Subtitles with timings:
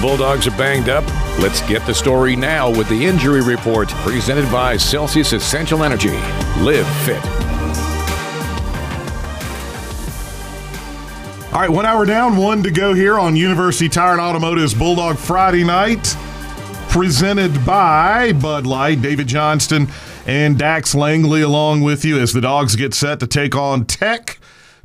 [0.00, 1.04] Bulldogs are banged up?
[1.38, 6.16] Let's get the story now with the injury report presented by Celsius Essential Energy.
[6.60, 7.24] Live fit.
[11.52, 15.16] All right, one hour down, one to go here on University Tire and Automotive's Bulldog
[15.16, 16.14] Friday night,
[16.90, 19.00] presented by Bud Light.
[19.00, 19.88] David Johnston
[20.26, 24.38] and Dax Langley along with you as the Dogs get set to take on Tech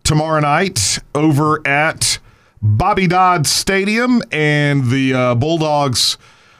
[0.03, 2.19] tomorrow night over at
[2.61, 6.17] Bobby Dodd Stadium, and the uh, Bulldogs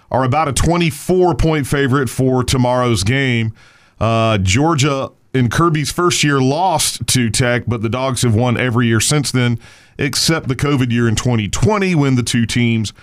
[0.10, 3.54] are about a 24 point favorite for tomorrow's game.
[4.00, 8.88] Uh, Georgia in Kirby's first year lost to Tech, but the Dogs have won every
[8.88, 9.60] year since then,
[9.98, 12.94] except the COVID year in 2020 when the two teams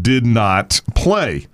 [0.00, 1.46] did not play.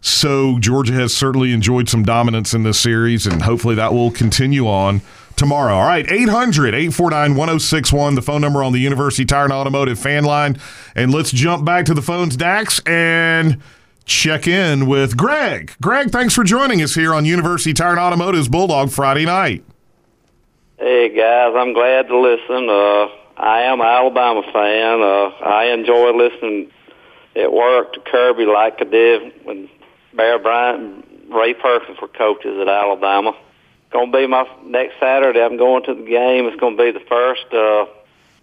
[0.00, 4.66] So Georgia has certainly enjoyed some dominance in this series, and hopefully that will continue
[4.66, 5.02] on
[5.36, 5.74] tomorrow.
[5.74, 10.24] All right, 800 849 1061, the phone number on the University Tire and Automotive fan
[10.24, 10.58] line.
[10.94, 13.62] And let's jump back to the phones, Dax, and
[14.04, 15.72] check in with Greg.
[15.80, 19.64] Greg, thanks for joining us here on University Tire and Automotive's Bulldog Friday night.
[20.78, 22.68] Hey, guys, I'm glad to listen.
[22.68, 25.02] Uh, I am an Alabama fan.
[25.02, 26.70] Uh, I enjoy listening
[27.34, 29.68] at work to Kirby like I did when
[30.14, 33.32] Bear Bryant and Ray Perkins were coaches at Alabama
[33.96, 35.40] going to be my next Saturday.
[35.40, 36.44] I'm going to the game.
[36.46, 37.86] It's going to be the first uh,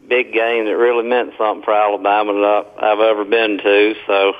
[0.07, 3.95] big game that really meant something for Alabama that I've ever been to.
[4.07, 4.33] So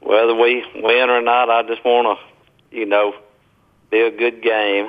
[0.00, 3.14] whether we win or not, I just want to, you know,
[3.90, 4.88] be a good game.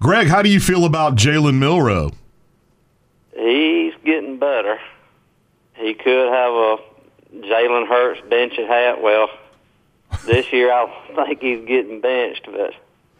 [0.00, 2.12] Greg, how do you feel about Jalen Milroe?
[3.36, 4.80] He's getting better.
[5.74, 6.76] He could have a
[7.34, 9.02] Jalen Hurts bench at hat.
[9.02, 9.28] Well,
[10.24, 10.86] this year I
[11.26, 12.72] think he's getting benched, but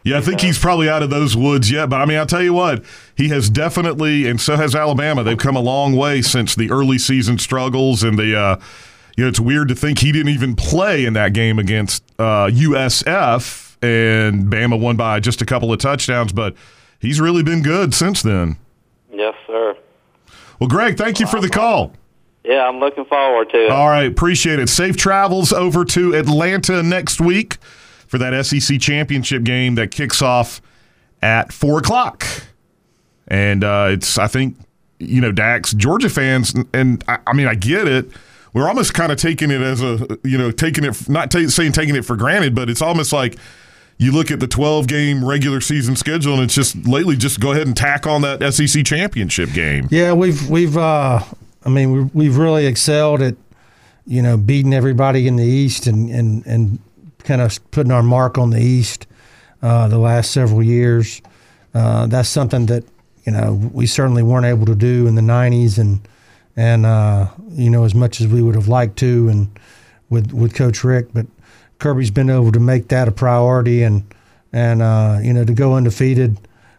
[0.05, 1.89] yeah, I think he's probably out of those woods yet.
[1.89, 2.85] But I mean, I'll tell you what,
[3.17, 5.23] he has definitely, and so has Alabama.
[5.23, 8.37] They've come a long way since the early season struggles and the.
[8.37, 8.59] Uh,
[9.17, 12.47] you know, it's weird to think he didn't even play in that game against uh,
[12.47, 16.31] USF, and Bama won by just a couple of touchdowns.
[16.33, 16.53] But
[16.99, 18.57] he's really been good since then.
[19.11, 19.75] Yes, sir.
[20.59, 21.93] Well, Greg, thank you for the call.
[22.43, 23.71] Yeah, I'm looking forward to it.
[23.71, 24.69] All right, appreciate it.
[24.69, 27.57] Safe travels over to Atlanta next week
[28.15, 30.61] for that SEC championship game that kicks off
[31.21, 32.25] at four o'clock.
[33.27, 34.57] And uh, it's, I think,
[34.99, 38.09] you know, Dax, Georgia fans, and I, I mean, I get it.
[38.53, 41.73] We're almost kind of taking it as a, you know, taking it, not t- saying
[41.73, 43.35] taking it for granted, but it's almost like
[43.97, 47.51] you look at the 12 game regular season schedule and it's just lately just go
[47.51, 49.89] ahead and tack on that SEC championship game.
[49.91, 51.21] Yeah, we've, we've, uh,
[51.65, 53.35] I mean, we've really excelled at,
[54.07, 56.79] you know, beating everybody in the East and, and, and
[57.25, 59.07] kind of putting our mark on the East
[59.61, 61.21] uh, the last several years.
[61.73, 62.83] Uh, that's something that
[63.25, 66.07] you know we certainly weren't able to do in the '90s, and
[66.55, 69.59] and uh, you know as much as we would have liked to, and
[70.09, 71.25] with with Coach Richt, but
[71.79, 74.03] Kirby's been able to make that a priority, and
[74.53, 76.37] and uh, you know to go undefeated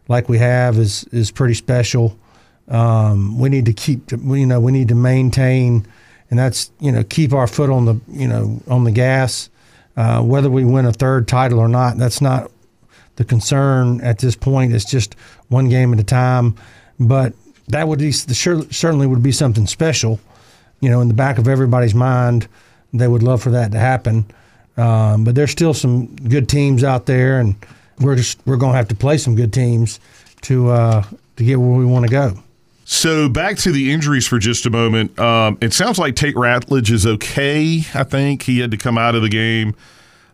[0.08, 2.16] like we have is is pretty special.
[2.68, 5.86] Um, we need to keep, you know, we need to maintain,
[6.30, 9.50] and that's you know keep our foot on the you know on the gas
[9.96, 12.50] uh, whether we win a third title or not, that's not
[13.16, 14.74] the concern at this point.
[14.74, 15.14] It's just
[15.48, 16.54] one game at a time.
[17.00, 17.32] But
[17.68, 20.20] that would be certainly would be something special,
[20.80, 22.48] you know, in the back of everybody's mind.
[22.92, 24.26] They would love for that to happen.
[24.76, 27.56] Um, but there's still some good teams out there, and
[27.98, 29.98] we're just we're going to have to play some good teams
[30.42, 31.02] to uh,
[31.36, 32.38] to get where we want to go.
[32.88, 35.18] So back to the injuries for just a moment.
[35.18, 37.82] Um, it sounds like Tate Ratledge is okay.
[37.92, 39.74] I think he had to come out of the game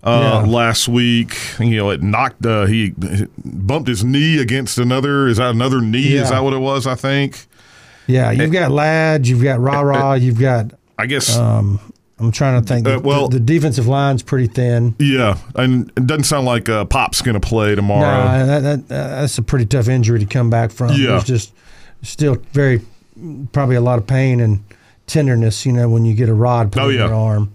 [0.05, 0.51] uh, yeah.
[0.51, 1.35] last week.
[1.59, 2.45] You know, it knocked.
[2.45, 2.93] Uh, he
[3.43, 5.29] bumped his knee against another.
[5.29, 6.15] Is that another knee?
[6.15, 6.25] Yeah.
[6.25, 6.87] Is that what it was?
[6.87, 7.47] I think.
[8.07, 10.73] Yeah, you've got Ladd, you've got Rara, you've got.
[10.99, 11.35] I guess.
[11.39, 11.81] Um,
[12.19, 12.87] I'm trying to think.
[12.87, 14.95] Uh, well, the, the, defensive line's pretty thin.
[14.99, 18.25] Yeah, and it doesn't sound like uh, Pop's going to play tomorrow.
[18.25, 20.93] No, that, that, that's a pretty tough injury to come back from.
[20.93, 21.55] Yeah, it's just
[22.03, 22.83] still very
[23.53, 24.63] probably a lot of pain and
[25.07, 25.65] tenderness.
[25.67, 27.07] You know, when you get a rod put oh, in yeah.
[27.07, 27.53] your arm.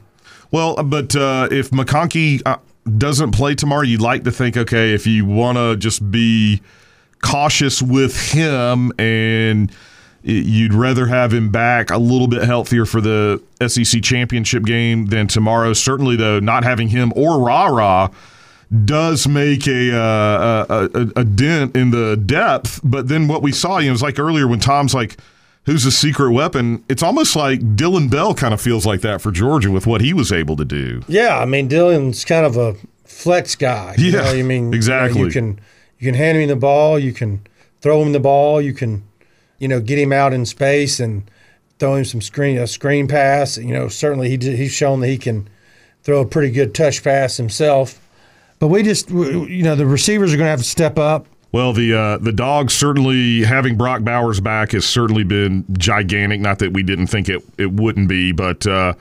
[0.51, 2.57] Well, but uh, if McConkey uh,
[2.97, 6.61] doesn't play tomorrow, you'd like to think, okay, if you want to just be
[7.21, 9.71] cautious with him and
[10.23, 15.27] you'd rather have him back a little bit healthier for the SEC championship game than
[15.27, 15.73] tomorrow.
[15.73, 18.11] Certainly, though, not having him or Rara
[18.85, 22.81] does make a, uh, a, a, a dent in the depth.
[22.83, 25.17] But then what we saw, you know, it was like earlier when Tom's like,
[25.65, 26.83] who's a secret weapon?
[26.89, 30.13] It's almost like Dillon Bell kind of feels like that for Georgia with what he
[30.13, 31.01] was able to do.
[31.07, 32.75] Yeah, I mean, Dillon's kind of a
[33.05, 33.95] flex guy.
[33.97, 34.29] You yeah, know?
[34.29, 35.19] I mean, exactly.
[35.19, 35.59] You, know, you can
[35.99, 37.45] you can hand him the ball, you can
[37.81, 39.03] throw him the ball, you can
[39.59, 41.29] you know get him out in space, and
[41.79, 43.57] throw him some screen a screen pass.
[43.57, 45.49] You know, certainly he he's shown that he can
[46.03, 48.01] throw a pretty good touch pass himself.
[48.59, 51.27] But we just, you know, the receivers are going to have to step up.
[51.51, 56.41] Well, the uh, the dogs certainly having Brock Bowers back has certainly been gigantic.
[56.41, 58.93] Not that we didn't think it it wouldn't be, but uh,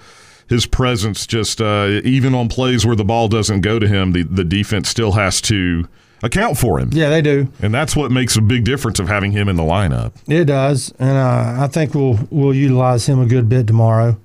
[0.48, 4.22] his presence just uh, even on plays where the ball doesn't go to him, the
[4.22, 5.88] the defense still has to
[6.22, 6.90] account for him.
[6.92, 9.64] Yeah, they do, and that's what makes a big difference of having him in the
[9.64, 10.12] lineup.
[10.28, 14.16] It does, and uh, I think we'll we'll utilize him a good bit tomorrow.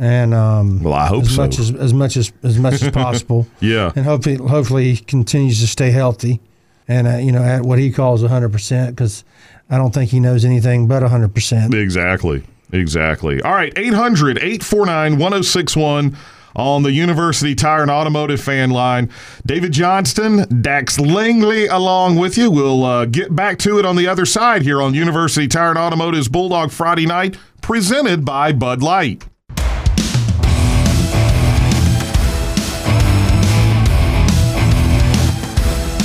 [0.00, 1.42] And um, well, I hope as so.
[1.42, 3.46] much as as much as as much as possible.
[3.60, 6.40] yeah, and hopefully hopefully he continues to stay healthy
[6.88, 9.24] and uh, you know at what he calls 100% because
[9.68, 11.74] I don't think he knows anything but 100%.
[11.74, 12.42] Exactly.
[12.72, 13.42] Exactly.
[13.42, 16.16] All right, 800 849 1061
[16.56, 19.10] on the University Tire and Automotive fan line.
[19.46, 22.50] David Johnston, Dax Langley along with you.
[22.50, 25.78] We'll uh, get back to it on the other side here on University Tire and
[25.78, 29.24] Automotive's Bulldog Friday night, presented by Bud Light.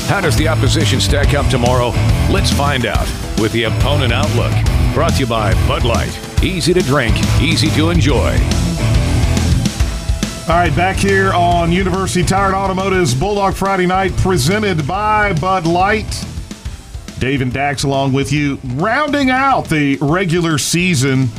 [0.08, 1.90] How does the opposition stack up tomorrow?
[2.32, 3.08] Let's find out
[3.40, 4.54] with the Opponent Outlook.
[4.94, 6.16] Brought to you by Bud Light.
[6.44, 8.38] Easy to drink, easy to enjoy.
[10.48, 15.66] All right, back here on University Tire and Automotive's Bulldog Friday night, presented by Bud
[15.66, 16.24] Light.
[17.18, 18.60] Dave and Dax along with you.
[18.76, 21.30] Rounding out the regular season,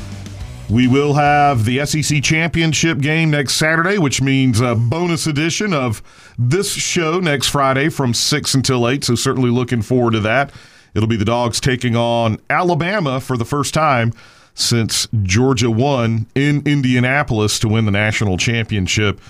[0.68, 6.02] we will have the SEC Championship game next Saturday, which means a bonus edition of
[6.38, 9.04] this show next Friday from 6 until 8.
[9.04, 10.52] So, certainly looking forward to that.
[10.94, 14.12] It'll be the Dogs taking on Alabama for the first time
[14.54, 19.20] since Georgia won in Indianapolis to win the national championship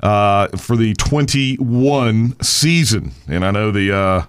[0.00, 3.12] uh, for the 21 season.
[3.26, 3.94] And I know the.
[3.94, 4.22] Uh,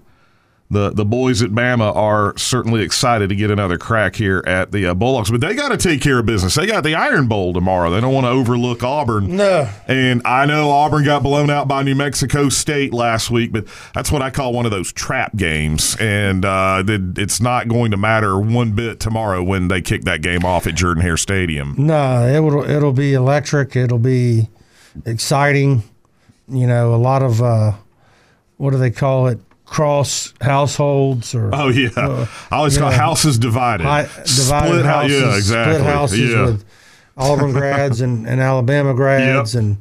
[0.71, 4.85] the the boys at Bama are certainly excited to get another crack here at the
[4.87, 6.53] uh, Bulldogs, but they got to take care of business.
[6.53, 7.89] They got the Iron Bowl tomorrow.
[7.89, 9.35] They don't want to overlook Auburn.
[9.35, 9.67] No.
[9.87, 14.11] And I know Auburn got blown out by New Mexico State last week, but that's
[14.11, 18.39] what I call one of those trap games, and uh, it's not going to matter
[18.39, 21.73] one bit tomorrow when they kick that game off at Jordan Hare Stadium.
[21.77, 23.75] No, it will it'll be electric.
[23.75, 24.49] It'll be
[25.05, 25.81] exciting.
[26.47, 27.73] You know, a lot of uh,
[28.57, 29.39] what do they call it?
[29.69, 34.85] Cross households or oh yeah uh, i always call know, houses divided high, divided split
[34.85, 36.45] houses yeah exactly split houses yeah.
[36.45, 36.65] with
[37.17, 39.61] auburn grads and, and alabama grads yep.
[39.61, 39.77] and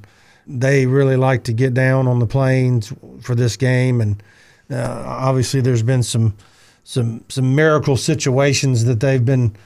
[0.46, 2.93] they really like to get down on the plains
[3.23, 4.23] for this game and
[4.70, 6.37] uh, obviously there's been some
[6.84, 9.56] some some miracle situations that they've been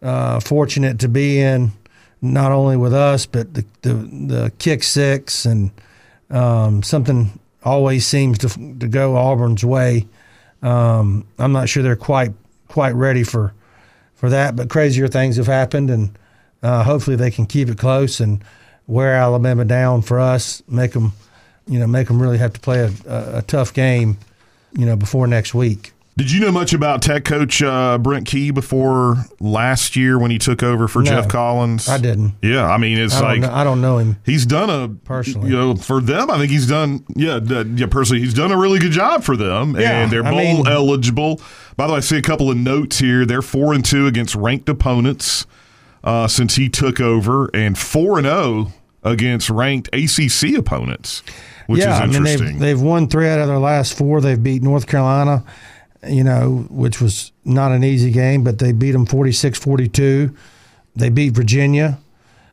[0.00, 1.72] uh, fortunate to be in
[2.20, 5.72] not only with us but the the, the kick six and
[6.30, 10.06] um, something always seems to to go Auburn's way.
[10.62, 12.32] Um, I'm not sure they're quite
[12.68, 13.52] quite ready for
[14.14, 16.18] for that, but crazier things have happened, and
[16.62, 18.44] uh, hopefully they can keep it close and
[18.86, 21.12] wear Alabama down for us, make them,
[21.66, 24.18] you know, make them really have to play a, a, a tough game,
[24.72, 25.92] you know, before next week.
[26.14, 30.36] Did you know much about tech coach uh, Brent Key before last year when he
[30.36, 31.88] took over for no, Geoff Collins?
[31.88, 32.34] I didn't.
[32.42, 34.18] Yeah, I mean, it's I like know, I don't know him.
[34.26, 36.30] He's done a personally, you know, for them.
[36.30, 37.02] I think he's done.
[37.16, 40.34] Yeah, yeah, personally, he's done a really good job for them, yeah, and they're bowl
[40.34, 41.40] mean, eligible.
[41.76, 43.24] By the way, I see a couple of notes here.
[43.24, 45.46] They're four and two against ranked opponents
[46.04, 48.70] uh, since he took over, and four and zero
[49.02, 51.22] against ranked ACC opponents.
[51.68, 52.48] Which yeah, is interesting.
[52.48, 54.20] I mean, they've, they've won three out of their last four.
[54.20, 55.42] They've beat North Carolina
[56.08, 60.34] you know, which was not an easy game, but they beat them 46 42.
[60.94, 61.98] They beat Virginia,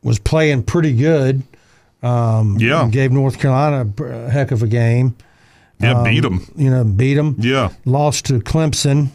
[0.02, 1.42] was playing pretty good.
[2.02, 2.88] Um, yeah.
[2.90, 5.16] Gave North Carolina a heck of a game.
[5.78, 6.46] Yeah, um, beat them.
[6.56, 7.36] You know, beat them.
[7.38, 7.70] Yeah.
[7.84, 9.08] Lost to Clemson.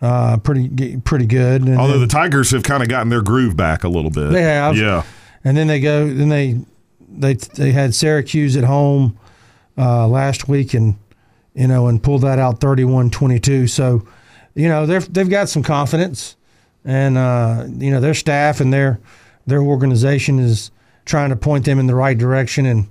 [0.00, 1.62] Uh, pretty pretty good.
[1.62, 4.30] And Although then, the Tigers have kind of gotten their groove back a little bit.
[4.30, 4.76] They have.
[4.76, 5.04] Yeah.
[5.42, 6.06] And then they go.
[6.06, 6.58] Then they
[7.08, 9.18] they they had Syracuse at home
[9.78, 10.96] uh, last week and
[11.56, 13.68] you know, and pull that out 31-22.
[13.70, 14.06] So,
[14.54, 16.36] you know, they've they've got some confidence,
[16.84, 19.00] and uh, you know their staff and their
[19.46, 20.70] their organization is
[21.04, 22.88] trying to point them in the right direction and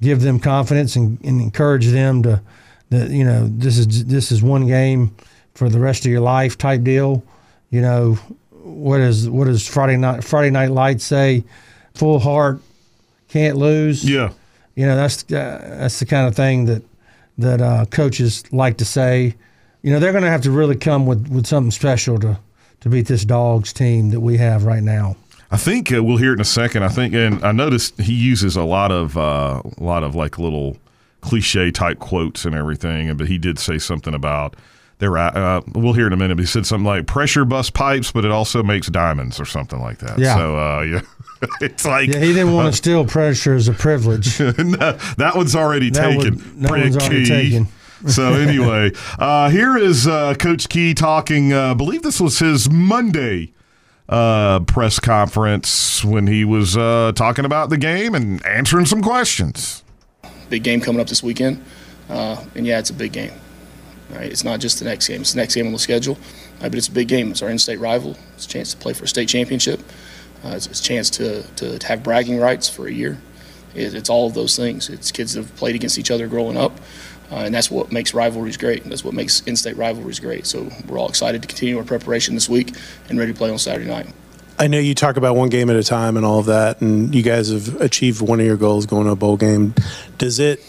[0.00, 2.42] give them confidence and, and encourage them to
[2.90, 5.14] that you know this is this is one game
[5.54, 7.22] for the rest of your life type deal.
[7.70, 8.14] You know,
[8.50, 11.44] what is what does Friday night Friday Night Lights say?
[11.94, 12.60] Full heart,
[13.28, 14.08] can't lose.
[14.08, 14.32] Yeah.
[14.74, 16.82] You know that's uh, that's the kind of thing that
[17.38, 19.34] that uh, coaches like to say.
[19.82, 22.38] You know, they're going to have to really come with, with something special to,
[22.80, 25.16] to beat this Dogs team that we have right now.
[25.50, 26.82] I think uh, we'll hear it in a second.
[26.82, 30.38] I think, and I noticed he uses a lot of uh, a lot of like
[30.38, 30.76] little
[31.20, 33.16] cliche type quotes and everything.
[33.16, 34.56] But he did say something about
[34.98, 36.36] They're, uh, we'll hear in a minute.
[36.36, 39.80] But he said something like pressure bust pipes, but it also makes diamonds or something
[39.80, 40.18] like that.
[40.18, 40.36] Yeah.
[40.36, 41.00] So, uh, yeah.
[41.60, 44.40] it's like Yeah, he didn't want to steal pressure as a privilege.
[44.40, 44.54] no,
[45.18, 46.36] that one's already That taken.
[46.38, 47.68] one- that one's already taken.
[48.06, 51.52] so anyway, uh, here is uh, Coach Key talking.
[51.52, 53.52] Uh, I believe this was his Monday
[54.08, 59.82] uh, press conference when he was uh, talking about the game and answering some questions.
[60.48, 61.62] big game coming up this weekend,
[62.08, 63.32] uh, and yeah, it's a big game.
[64.10, 64.30] Right?
[64.30, 66.16] It's not just the next game; it's the next game on the schedule,
[66.60, 67.30] uh, but it's a big game.
[67.30, 68.16] It's our in-state rival.
[68.34, 69.80] It's a chance to play for a state championship.
[70.44, 73.18] Uh, it's, it's a chance to, to have bragging rights for a year.
[73.74, 74.88] It, it's all of those things.
[74.88, 76.72] It's kids that have played against each other growing up,
[77.32, 78.84] uh, and that's what makes rivalries great.
[78.84, 80.46] That's what makes in-state rivalries great.
[80.46, 82.74] So we're all excited to continue our preparation this week
[83.08, 84.06] and ready to play on Saturday night.
[84.58, 87.14] I know you talk about one game at a time and all of that, and
[87.14, 89.74] you guys have achieved one of your goals going to a bowl game.
[90.16, 90.60] Does it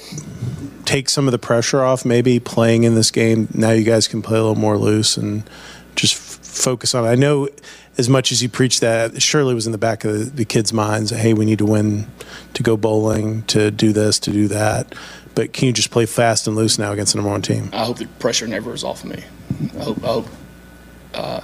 [0.88, 3.48] take some of the pressure off maybe playing in this game?
[3.54, 5.48] Now you guys can play a little more loose and
[5.96, 7.10] just f- focus on it.
[7.10, 7.50] I know
[7.98, 10.72] as much as you preach that, surely was in the back of the, the kids'
[10.72, 12.08] minds, hey, we need to win
[12.54, 14.96] to go bowling, to do this, to do that.
[15.36, 17.70] But can you just play fast and loose now against the number one team?
[17.74, 19.24] I hope the pressure never is off of me.
[19.80, 20.28] I hope, I hope,
[21.14, 21.42] uh,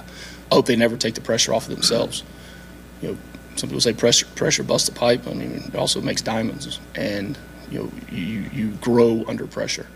[0.50, 2.22] I hope they never take the pressure off of themselves.
[3.02, 3.18] You know,
[3.56, 5.26] some people say pressure, pressure busts the pipe.
[5.28, 7.38] I mean, it also makes diamonds, and
[7.70, 9.86] you know, you you grow under pressure.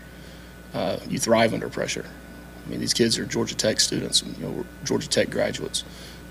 [0.73, 2.05] Uh, you thrive under pressure.
[2.65, 4.23] I mean, these kids are Georgia Tech students.
[4.23, 5.83] You know, Georgia Tech graduates.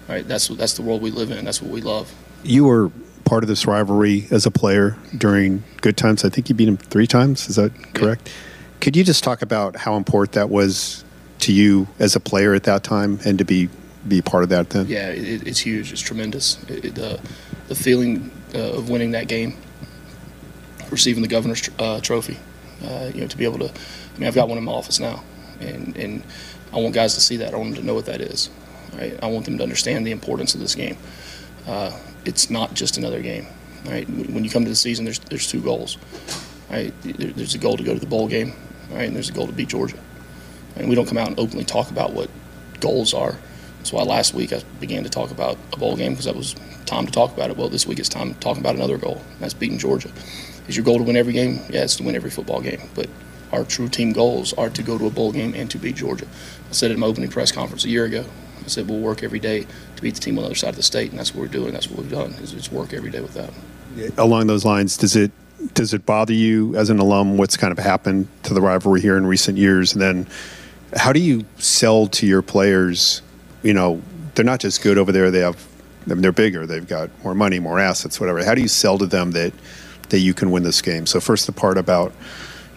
[0.08, 0.26] Right?
[0.26, 1.44] That's that's the world we live in.
[1.44, 2.12] That's what we love.
[2.44, 2.90] You were
[3.24, 6.24] part of this rivalry as a player during good times.
[6.24, 7.48] I think you beat him three times.
[7.48, 8.32] Is that correct?
[8.80, 11.04] Could you just talk about how important that was
[11.40, 13.68] to you as a player at that time, and to be
[14.06, 14.86] be part of that then?
[14.86, 15.92] Yeah, it, it's huge.
[15.92, 16.62] It's tremendous.
[16.70, 17.18] It, it, uh,
[17.66, 19.56] the feeling uh, of winning that game,
[20.90, 22.38] receiving the governor's uh, trophy,
[22.84, 23.68] uh, you know, to be able to.
[23.68, 25.22] I mean, I've got one in my office now,
[25.60, 26.22] and and
[26.72, 27.54] I want guys to see that.
[27.54, 28.50] I want them to know what that is.
[28.94, 29.18] Right?
[29.22, 30.96] I want them to understand the importance of this game.
[31.66, 33.46] Uh, it's not just another game.
[33.86, 34.08] Right?
[34.08, 35.98] When you come to the season, there's there's two goals.
[36.70, 36.92] Right?
[37.02, 38.52] There's a goal to go to the bowl game,
[38.90, 39.04] right?
[39.04, 39.98] And there's a goal to beat Georgia.
[40.76, 42.28] And we don't come out and openly talk about what
[42.80, 43.38] goals are.
[43.78, 46.54] That's why last week I began to talk about a bowl game because that was
[46.84, 47.56] time to talk about it.
[47.56, 49.22] Well, this week it's time to talk about another goal.
[49.40, 50.10] That's beating Georgia.
[50.68, 51.60] Is your goal to win every game?
[51.70, 52.82] Yeah, it's to win every football game.
[52.94, 53.08] But
[53.52, 56.26] our true team goals are to go to a bowl game and to beat Georgia.
[56.68, 58.24] I said it in my opening press conference a year ago.
[58.64, 60.76] I said we'll work every day to beat the team on the other side of
[60.76, 61.72] the state, and that's what we're doing.
[61.72, 62.32] That's what we've done.
[62.34, 63.50] Is it's work every day with that.
[64.18, 65.32] Along those lines, does it
[65.74, 69.16] does it bother you as an alum what's kind of happened to the rivalry here
[69.16, 69.92] in recent years?
[69.92, 70.26] And then,
[70.94, 73.22] how do you sell to your players?
[73.62, 74.02] You know,
[74.34, 75.66] they're not just good over there; they have
[76.06, 76.66] I mean, they're bigger.
[76.66, 78.44] They've got more money, more assets, whatever.
[78.44, 79.52] How do you sell to them that
[80.10, 81.06] that you can win this game?
[81.06, 82.12] So first, the part about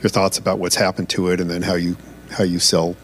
[0.02, 1.98] your thoughts about what's happened to it, and then how you
[2.32, 2.96] how you sell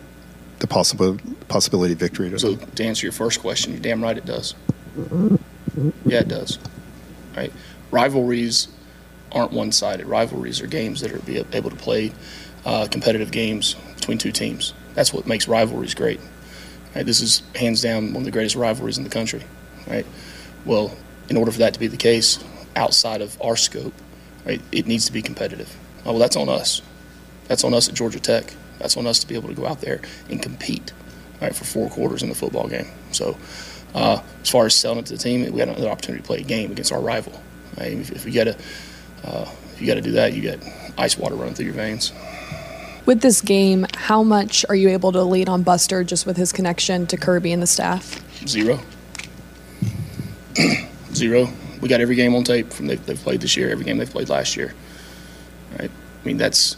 [0.59, 1.17] the possible
[1.47, 2.71] possibility of victory to So them.
[2.71, 4.55] to answer your first question, you're damn right it does.
[6.05, 6.57] Yeah, it does.
[7.35, 7.53] Right?
[7.91, 8.67] Rivalries
[9.31, 10.07] aren't one-sided.
[10.07, 12.11] Rivalries are games that are be able to play
[12.65, 14.73] uh, competitive games between two teams.
[14.95, 16.19] That's what makes rivalries great.
[16.95, 17.05] Right?
[17.05, 19.43] This is hands down one of the greatest rivalries in the country.
[19.85, 20.05] Right?
[20.65, 20.97] Well,
[21.29, 22.43] in order for that to be the case,
[22.75, 23.93] outside of our scope,
[24.47, 25.75] right, it needs to be competitive.
[26.05, 26.81] Oh, well, that's on us.
[27.47, 28.53] That's on us at Georgia Tech.
[28.79, 30.93] That's on us to be able to go out there and compete
[31.41, 32.87] right, for four quarters in the football game.
[33.11, 33.37] So,
[33.93, 36.39] uh, as far as selling it to the team, we had another opportunity to play
[36.39, 37.41] a game against our rival.
[37.77, 37.93] Right?
[37.93, 38.57] If, if you got to,
[39.23, 40.59] uh, if you got to do that, you got
[40.97, 42.11] ice water running through your veins.
[43.05, 46.51] With this game, how much are you able to lead on Buster just with his
[46.51, 48.21] connection to Kirby and the staff?
[48.45, 48.79] Zero.
[51.13, 51.49] Zero.
[51.81, 54.09] We got every game on tape from they, they've played this year, every game they've
[54.09, 54.73] played last year.
[55.79, 55.91] Right?
[55.91, 56.77] I mean, that's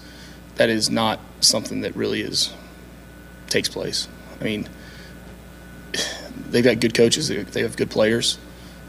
[0.56, 2.54] that is not something that really is
[3.48, 4.08] takes place.
[4.40, 4.68] I mean,
[6.50, 7.28] they've got good coaches.
[7.28, 8.38] They, have good players.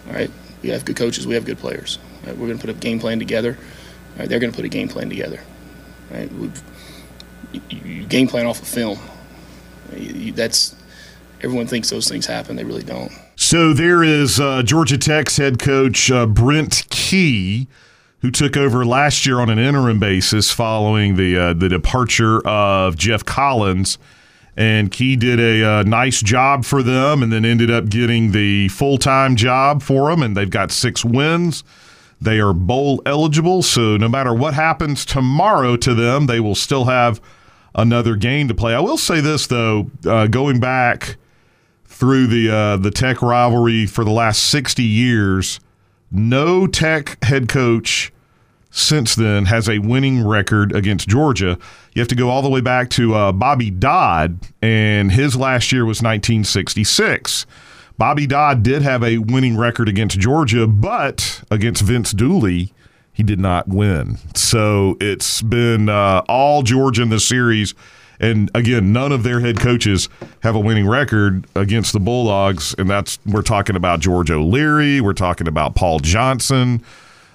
[0.08, 0.30] All right,
[0.62, 1.26] we have good coaches.
[1.26, 1.98] We have good players.
[2.26, 2.36] Right?
[2.36, 3.56] We're going to put a game plan together.
[4.16, 5.40] They're going to put a game plan together.
[6.10, 6.30] Right?
[6.32, 6.62] We've,
[7.70, 8.98] you, game plan off of film.
[10.34, 10.74] That's
[11.42, 12.56] everyone thinks those things happen.
[12.56, 13.12] They really don't.
[13.50, 17.66] So there is uh, Georgia Tech's head coach uh, Brent Key,
[18.20, 22.94] who took over last year on an interim basis following the uh, the departure of
[22.94, 23.98] Geoff Collins.
[24.56, 28.68] And Key did a uh, nice job for them, and then ended up getting the
[28.68, 30.22] full time job for them.
[30.22, 31.64] And they've got six wins.
[32.20, 36.84] They are bowl eligible, so no matter what happens tomorrow to them, they will still
[36.84, 37.20] have
[37.74, 38.76] another game to play.
[38.76, 41.16] I will say this though, uh, going back
[42.00, 45.60] through the uh, the Tech rivalry for the last 60 years,
[46.10, 48.10] no Tech head coach
[48.70, 51.58] since then has a winning record against Georgia.
[51.92, 55.72] You have to go all the way back to uh, Bobby Dodd, and his last
[55.72, 57.44] year was 1966.
[57.98, 62.72] Bobby Dodd did have a winning record against Georgia, but against Vince Dooley,
[63.12, 64.16] he did not win.
[64.34, 67.74] So it's been uh, all Georgia in the series.
[68.20, 70.08] And again, none of their head coaches
[70.40, 72.74] have a winning record against the Bulldogs.
[72.76, 76.82] And that's, we're talking about George O'Leary, we're talking about Paul Johnson,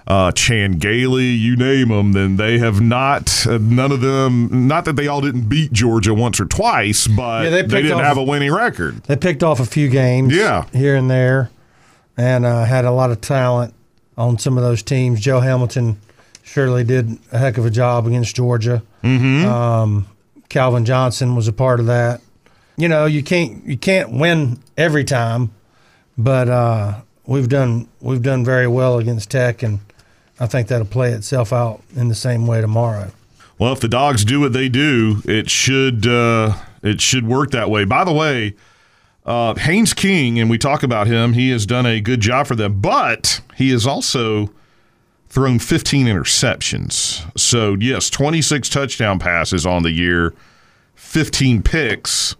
[0.07, 4.85] uh, Chan Gailey, you name them, then they have not, uh, none of them, not
[4.85, 8.03] that they all didn't beat Georgia once or twice, but Yeah, they they, didn't off-
[8.03, 9.01] have a winning record.
[9.05, 10.65] They picked off a few games, Yeah.
[10.71, 11.49] here and there,
[12.15, 13.73] and uh, had a lot of talent
[14.15, 15.19] on some of those teams.
[15.19, 15.97] Joe Hamilton
[16.43, 18.83] surely did a heck of a job against Georgia.
[19.03, 19.45] Mm-hmm.
[19.51, 20.05] Um,
[20.55, 22.21] Calvin Johnson was a part of that.
[22.77, 25.51] You know, you can't you can't win every time,
[26.17, 29.79] but uh, we've done we've done very well against Tech, and
[30.39, 33.11] I think that'll play itself out in the same way tomorrow.
[33.59, 37.69] Well, if the dogs do what they do, it should uh, it should work that
[37.69, 37.83] way.
[37.83, 38.55] By the way,
[39.25, 42.55] uh, Haynes King, and we talk about him, he has done a good job for
[42.55, 44.51] them, but he is also
[45.35, 47.29] thrown 15 interceptions.
[47.37, 50.33] So yes, 26 touchdown passes on the year,
[50.95, 52.37] 15 picks.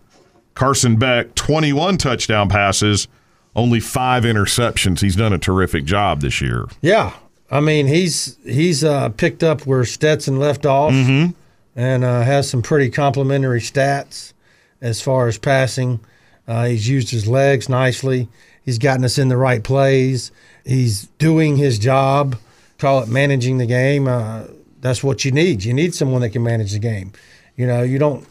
[0.54, 3.10] Carson Beck, 21 touchdown passes,
[3.54, 5.02] only five interceptions.
[5.02, 6.68] He's done a terrific job this year.
[6.82, 7.12] Yeah,
[7.52, 12.62] I mean he's he's uh, picked up where Stetson left off, and uh, has some
[12.62, 14.32] pretty complimentary stats
[14.80, 16.00] as far as passing.
[16.48, 18.30] Uh, he's used his legs nicely.
[18.64, 20.32] He's gotten us in the right plays.
[20.66, 22.38] He's doing his job.
[22.77, 24.08] Call it managing the game.
[24.08, 24.46] Uh,
[24.82, 25.63] that's what you need.
[25.63, 27.12] You need someone that can manage the game.
[27.55, 28.27] You know, you don't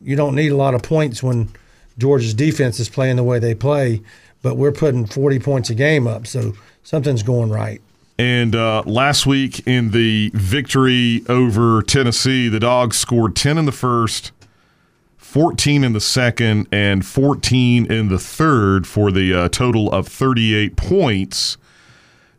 [0.00, 1.50] you don't need a lot of points when
[1.98, 4.00] Georgia's defense is playing the way they play,
[4.42, 7.80] but we're putting 40 points a game up, so something's going right.
[8.18, 13.72] And uh, last week in the victory over Tennessee, the Dogs scored 10 in the
[13.72, 14.32] first,
[15.16, 20.76] 14 in the second, and 14 in the third for the uh, total of 38
[20.76, 21.56] points.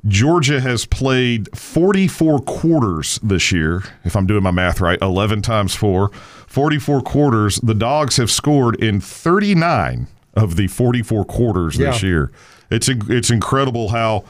[0.08, 5.76] Georgia has played 44 quarters this year, if I'm doing my math right, 11 times
[5.76, 6.10] 4.
[6.48, 7.58] 44 quarters.
[7.58, 12.08] The Dogs have scored in 39 of the 44 quarters this Yeah.
[12.10, 12.32] year.
[12.70, 14.24] It's it's incredible how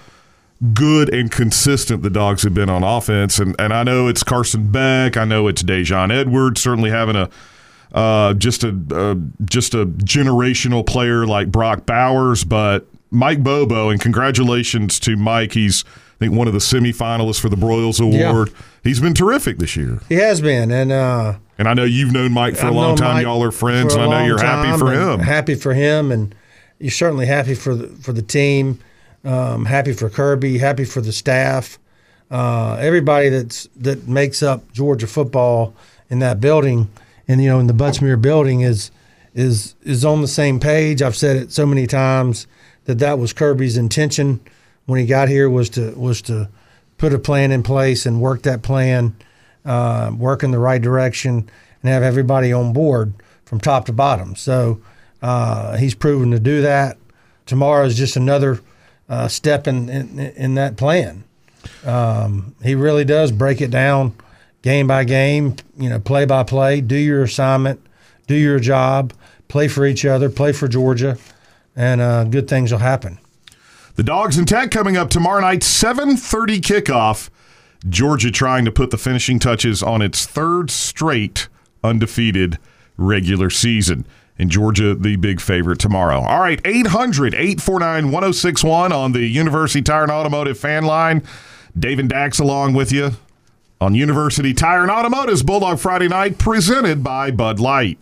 [0.73, 3.39] good and consistent the dogs have been on offense.
[3.39, 5.15] And and I know it's Carson Beck.
[5.15, 6.60] I know it's Daijun Edwards.
[6.62, 7.29] Certainly having a
[7.93, 13.89] uh, just a uh, just a generational player like Brock Bowers, but Mike Bobo.
[13.89, 15.54] And congratulations to Mike.
[15.54, 18.52] He's I think one of the semifinalists for the Broyles Award.
[18.84, 20.00] He's been terrific this year.
[20.08, 22.95] He has been, and uh, And I know you've known Mike for a I've long
[22.95, 23.15] time.
[23.15, 25.19] Mike Y'all are friends, and a I know you're happy for him.
[25.19, 26.34] Happy for him, and
[26.80, 28.80] you're certainly happy for the for the team.
[29.24, 30.58] Um, happy for Kirby.
[30.58, 31.78] Happy for the staff.
[32.30, 35.76] Uh, everybody that's that makes up Georgia football
[36.10, 36.89] in that building,
[37.28, 38.91] and you know in the Butts-Mehre building is
[39.34, 41.02] is is on the same page.
[41.02, 42.47] I've said it so many times
[42.85, 44.39] that that was Kirby's intention
[44.85, 46.49] when he got here was to was to
[46.97, 49.15] put a plan in place and work that plan,
[49.65, 51.49] uh, work in the right direction,
[51.81, 53.13] and have everybody on board
[53.45, 54.35] from top to bottom.
[54.35, 54.81] So
[55.21, 56.97] uh, he's proven to do that.
[57.45, 58.61] Tomorrow is just another
[59.09, 61.23] uh, step in, in in that plan.
[61.85, 64.15] Um, he really does break it down
[64.61, 66.81] game by game, you know, play by play.
[66.81, 67.85] Do your assignment,
[68.27, 69.13] do your job,
[69.47, 71.17] play for each other, play for Georgia,
[71.75, 73.19] and uh, good things will happen.
[73.95, 77.29] The Dogs and Tech coming up tomorrow night, 7:30 kickoff.
[77.89, 81.47] Georgia trying to put the finishing touches on its third straight
[81.84, 82.60] undefeated
[82.95, 84.05] regular season.
[84.38, 86.21] And Georgia, the big favorite tomorrow.
[86.21, 91.23] All right, 800 849 1061 on the University Tire and Automotive fan line.
[91.77, 93.12] Dave and Dax along with you
[93.79, 97.97] on University Tire and Automotive's Bulldog Friday night, presented by Bud Light.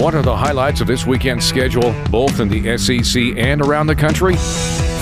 [0.00, 3.94] What are the highlights of this weekend's schedule, both in the SEC and around the
[3.94, 4.34] country?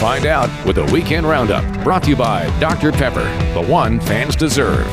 [0.01, 2.91] Find out with a weekend roundup brought to you by Dr.
[2.91, 3.23] Pepper,
[3.55, 4.85] the one fans deserve.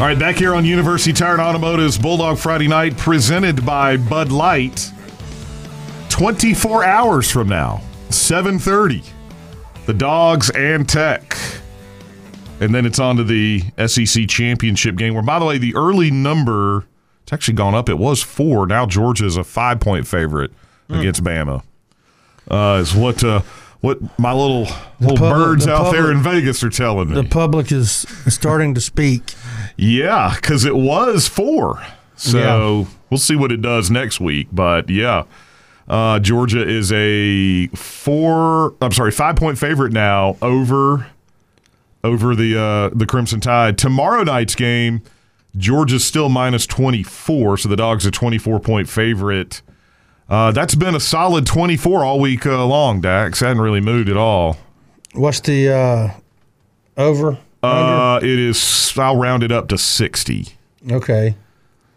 [0.00, 4.30] All right, back here on University Tire and Automotive's Bulldog Friday night, presented by Bud
[4.30, 4.92] Light.
[6.10, 9.02] 24 hours from now, 7:30,
[9.86, 11.36] the Dogs and Tech,
[12.60, 15.14] and then it's on to the SEC championship game.
[15.14, 16.84] Where, by the way, the early number
[17.26, 17.88] it's actually gone up.
[17.88, 18.68] It was four.
[18.68, 20.52] Now Georgia is a five-point favorite
[20.88, 21.64] against Bama.
[22.48, 23.42] Uh, is what uh,
[23.80, 24.68] what my little
[25.00, 27.14] little public- birds the out there in Vegas are telling me.
[27.16, 29.34] The public is starting to speak.
[29.78, 31.84] Yeah, because it was four.
[32.16, 34.48] So we'll see what it does next week.
[34.50, 35.24] But yeah,
[35.86, 38.74] Uh, Georgia is a four.
[38.80, 41.08] I'm sorry, five point favorite now over
[42.02, 43.76] over the uh, the Crimson Tide.
[43.76, 45.02] Tomorrow night's game,
[45.56, 49.62] Georgia's still minus 24, so the Dogs a 24 point favorite.
[50.28, 53.00] Uh, that's been a solid 24 all week uh, long.
[53.00, 54.58] Dax hadn't really moved at all.
[55.14, 56.10] What's the uh,
[56.96, 57.38] over?
[57.62, 58.92] Uh, it is.
[58.96, 60.48] I'll round it up to 60.
[60.90, 61.36] Okay.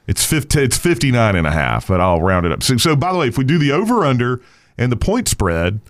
[0.08, 2.63] It's 50, it's 59 and a half, but I'll round it up.
[2.63, 4.41] So, so by the way, if we do the over under
[4.78, 5.82] and the point spread,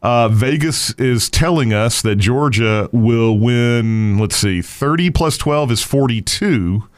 [0.00, 5.82] uh, Vegas is telling us that Georgia will win, let's see, 30 plus 12 is
[5.82, 6.88] 42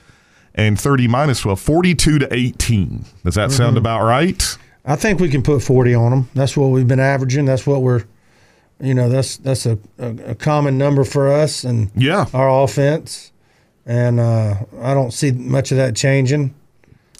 [0.66, 3.04] and 30 minus 12, 42 to 18.
[3.24, 4.58] Does that sound about right?
[4.84, 6.28] I think we can put 40 on them.
[6.34, 7.46] That's what we've been averaging.
[7.46, 8.04] That's what we're,
[8.80, 12.26] you know, that's that's a, a, a common number for us and Yeah.
[12.34, 13.32] our offense.
[13.86, 16.54] And uh, I don't see much of that changing.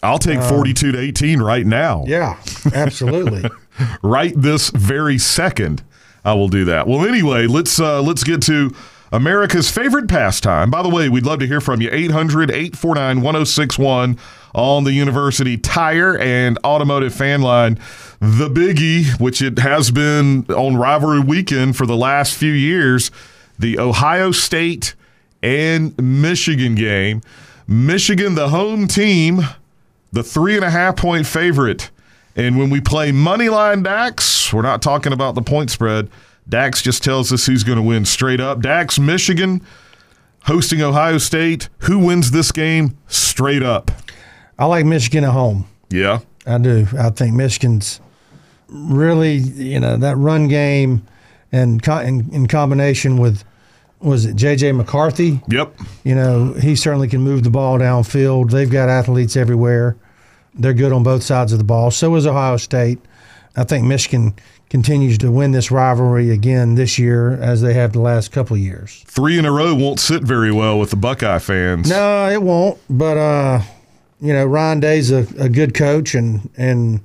[0.03, 2.03] I'll take 42 to 18 right now.
[2.07, 2.37] Yeah,
[2.73, 3.43] absolutely.
[4.03, 5.83] right this very second
[6.23, 6.87] I will do that.
[6.87, 8.73] Well, anyway, let's uh, let's get to
[9.11, 10.71] America's favorite pastime.
[10.71, 11.89] By the way, we'd love to hear from you.
[11.89, 14.17] 800-849-1061
[14.53, 17.75] on the University Tire and Automotive fan line.
[18.19, 23.11] The biggie, which it has been on rivalry weekend for the last few years,
[23.59, 24.95] the Ohio State
[25.43, 27.21] and Michigan game.
[27.67, 29.41] Michigan, the home team,
[30.11, 31.89] the three and a half point favorite.
[32.35, 36.09] And when we play Moneyline Dax, we're not talking about the point spread.
[36.51, 38.59] Dax just tells us who's going to win straight up.
[38.61, 39.65] Dax, Michigan,
[40.43, 41.69] hosting Ohio State.
[41.79, 43.89] Who wins this game straight up?
[44.59, 45.65] I like Michigan at home.
[45.89, 46.19] Yeah.
[46.45, 46.87] I do.
[46.99, 48.01] I think Michigan's
[48.67, 51.07] really, you know, that run game
[51.53, 53.45] and co- in, in combination with,
[54.01, 54.73] was it J.J.
[54.73, 55.39] McCarthy?
[55.47, 55.73] Yep.
[56.03, 58.51] You know, he certainly can move the ball downfield.
[58.51, 59.95] They've got athletes everywhere.
[60.53, 61.91] They're good on both sides of the ball.
[61.91, 62.99] So is Ohio State.
[63.55, 64.33] I think Michigan
[64.71, 68.61] continues to win this rivalry again this year as they have the last couple of
[68.61, 69.03] years.
[69.05, 71.89] Three in a row won't sit very well with the Buckeye fans.
[71.89, 72.79] No, it won't.
[72.89, 73.61] But uh,
[74.21, 77.01] you know, Ryan Day's a, a good coach, and and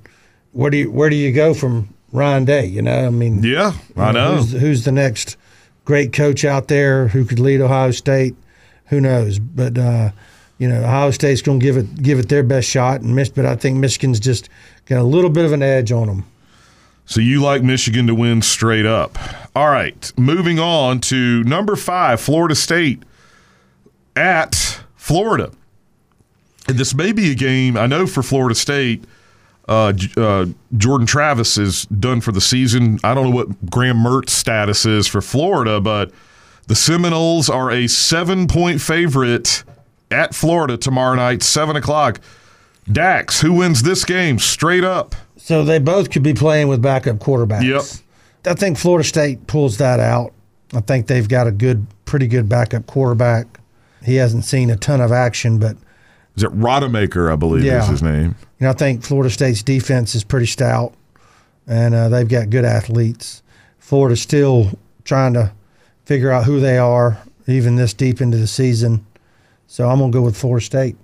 [0.52, 2.66] where do you where do you go from Ryan Day?
[2.66, 4.36] You know, I mean, Yeah, I know.
[4.36, 5.36] Who's, who's the next
[5.84, 8.36] great coach out there who could lead Ohio State?
[8.86, 9.40] Who knows?
[9.40, 10.10] But uh,
[10.58, 13.34] you know, Ohio State's going to give it give it their best shot, and Mich-
[13.34, 14.48] but I think Michigan's just
[14.84, 16.24] got a little bit of an edge on them.
[17.06, 19.16] So you like Michigan to win straight up.
[19.54, 23.02] All right, moving on to number five, Florida State
[24.14, 25.52] at Florida.
[26.68, 29.04] And this may be a game, I know for Florida State,
[29.68, 32.98] uh, uh, Jordan Travis is done for the season.
[33.02, 36.12] I don't know what Graham Mertz status is for Florida, but
[36.66, 39.64] the Seminoles are a seven point favorite
[40.10, 42.20] at Florida tomorrow night, 7 o'clock.
[42.90, 45.14] Dax, who wins this game straight up?
[45.46, 47.62] So they both could be playing with backup quarterbacks.
[47.62, 48.52] Yep.
[48.52, 50.32] I think Florida State pulls that out.
[50.74, 53.60] I think they've got a good, pretty good backup quarterback.
[54.02, 55.76] He hasn't seen a ton of action, but
[56.34, 57.86] Is it Rodemaker, I believe is Yeah.
[57.88, 58.34] his name?
[58.58, 60.94] you know I think Florida State's defense is pretty stout,
[61.68, 63.44] and uh, they've got good athletes.
[63.78, 64.72] Florida's still
[65.04, 65.52] trying to
[66.06, 69.06] figure out who they are, even this deep into the season.
[69.68, 70.96] So I'm gonna go with Florida State.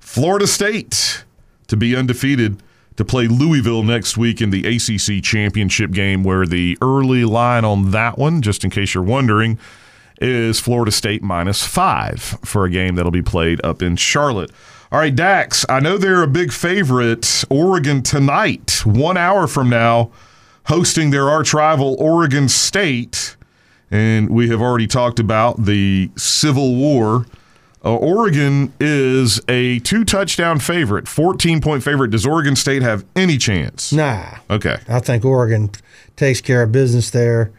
[0.00, 1.22] Florida State
[1.66, 2.62] to be undefeated
[2.96, 7.90] to play Louisville next week in the ACC championship game, where the early line on
[7.90, 9.58] that one, just in case you're wondering,
[10.20, 14.50] is Florida State minus five for a game that'll be played up in Charlotte.
[14.92, 17.44] All right, Dax, I know they're a big favorite.
[17.50, 20.12] Oregon tonight, one hour from now,
[20.66, 23.36] hosting their arch rival, Oregon State.
[23.90, 27.26] And we have already talked about the Civil War.
[27.84, 32.10] Uh, Oregon is a two touchdown favorite, 14 point favorite.
[32.10, 33.92] Does Oregon State have any chance?
[33.92, 34.78] Nah, Okay.
[34.88, 35.70] I think Oregon
[36.16, 37.52] takes care of business there.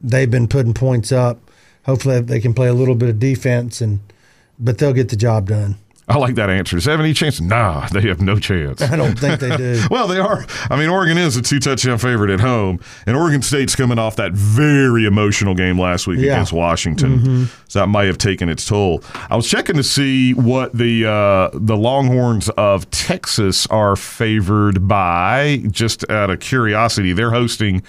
[0.00, 1.50] They've been putting points up.
[1.86, 3.98] Hopefully, they can play a little bit of defense, and
[4.58, 5.76] but they'll get the job done.
[6.08, 6.76] I like that answer.
[6.76, 7.40] Does they have any chance?
[7.40, 8.82] Nah, they have no chance.
[8.82, 9.82] I don't think they do.
[9.90, 10.44] Well, they are.
[10.70, 14.16] I mean, Oregon is a two touchdown favorite at home, and Oregon State's coming off
[14.16, 16.32] that very emotional game last week Yeah.
[16.34, 19.02] against Washington, so that might have taken its toll.
[19.30, 25.62] I was checking to see what the uh, the Longhorns of Texas are favored by,
[25.70, 27.12] just out of curiosity.
[27.12, 27.82] They're hosting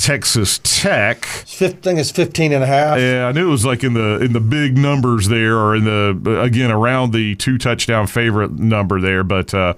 [0.00, 1.26] Texas Tech.
[1.26, 2.98] Fifth, I think it's 15 and a half.
[2.98, 5.84] Yeah, I knew it was like in the in the big numbers there, or in
[5.84, 9.22] the again around the two touchdown favorite number there.
[9.22, 9.74] But uh,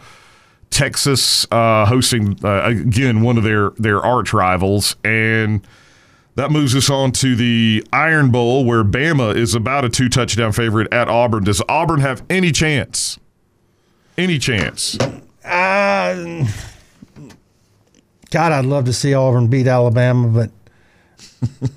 [0.71, 5.67] Texas uh, hosting uh, again one of their their arch rivals, and
[6.37, 10.53] that moves us on to the Iron Bowl, where Bama is about a two touchdown
[10.53, 11.43] favorite at Auburn.
[11.43, 13.19] Does Auburn have any chance?
[14.17, 14.97] Any chance?
[15.45, 16.47] Uh,
[18.33, 20.51] God, I'd love to see Auburn beat Alabama, but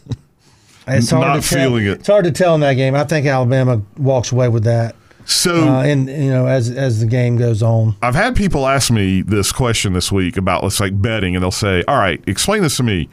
[0.88, 1.60] it's hard Not to tell.
[1.70, 2.00] feeling it.
[2.00, 2.96] It's hard to tell in that game.
[2.96, 4.96] I think Alabama walks away with that.
[5.26, 8.92] So Uh, and you know, as as the game goes on, I've had people ask
[8.92, 12.62] me this question this week about let's like betting, and they'll say, "All right, explain
[12.62, 13.10] this to me."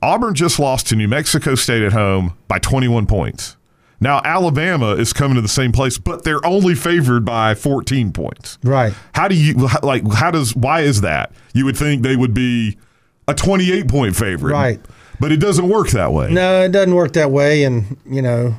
[0.00, 3.56] Auburn just lost to New Mexico State at home by 21 points.
[4.00, 8.58] Now Alabama is coming to the same place, but they're only favored by 14 points.
[8.62, 8.92] right?
[9.14, 10.06] How do you like?
[10.12, 11.32] How does why is that?
[11.52, 12.78] You would think they would be
[13.26, 14.80] a 28 point favorite, Right.
[15.20, 16.32] But it doesn't work that way.
[16.32, 17.64] No, it doesn't work that way.
[17.64, 18.54] And you know,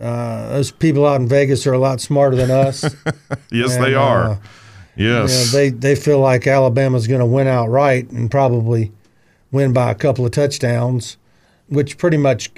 [0.00, 2.82] uh, those people out in Vegas are a lot smarter than us.
[3.50, 4.24] yes, And, they are.
[4.30, 4.36] uh,
[4.96, 8.92] You know, yes, they they feel like Alabama's going to win outright and probably
[9.50, 11.16] win by a couple of touchdowns,
[11.68, 12.50] which pretty much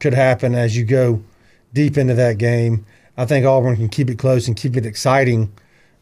[0.00, 1.22] could happen as you go
[1.72, 2.86] deep into that game.
[3.16, 5.52] I think Auburn can keep it close and keep it exciting.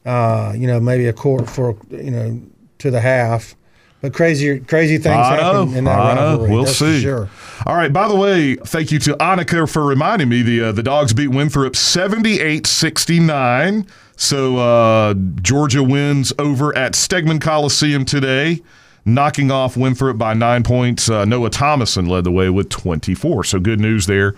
[0.05, 2.41] Uh, you know, maybe a quarter for you know
[2.79, 3.55] to the half.
[4.03, 5.65] But crazy crazy things I know.
[5.65, 6.31] happen in that I know.
[6.33, 6.51] rivalry.
[6.51, 7.01] We'll that's see.
[7.01, 7.31] sure.
[7.65, 7.91] All right.
[7.93, 10.43] By the way, thank you to Annika for reminding me.
[10.43, 13.89] The uh, the dogs beat Winthrop 78-69.
[14.19, 18.63] So uh, Georgia wins over at Stegeman Coliseum today,
[19.05, 21.09] knocking off Winthrop by nine points.
[21.09, 23.45] Uh, Noah Thomasson led the way with 24.
[23.45, 24.35] So good news there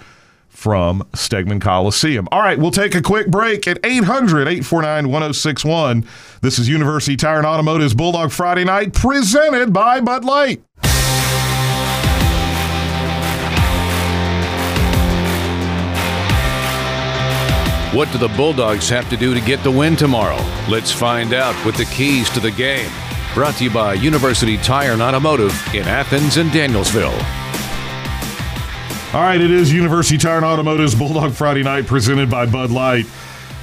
[0.59, 2.27] from Stegeman Coliseum.
[2.33, 6.05] All right, we'll take a quick break at 800 849 1061.
[6.43, 10.61] This is University Tire and Automotive's Bulldog Friday Night, presented by Bud Light.
[17.95, 20.43] What do the Bulldogs have to do to get the win tomorrow?
[20.69, 22.91] Let's find out with the keys to the game.
[23.33, 27.17] Brought to you by University Tire and Automotive in Athens and Danielsville.
[29.15, 33.07] All right, it is University Tire and Automotive's Bulldog Friday Night presented by Bud Light.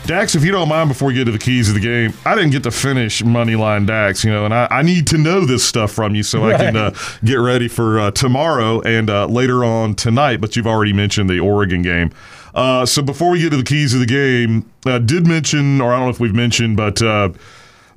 [0.07, 2.33] Dax, if you don't mind, before we get to the keys of the game, I
[2.33, 5.63] didn't get to finish Moneyline Dax, you know, and I, I need to know this
[5.63, 9.63] stuff from you so I can uh, get ready for uh, tomorrow and uh, later
[9.63, 10.41] on tonight.
[10.41, 12.11] But you've already mentioned the Oregon game.
[12.55, 15.93] Uh, so before we get to the keys of the game, uh, did mention, or
[15.93, 17.29] I don't know if we've mentioned, but uh,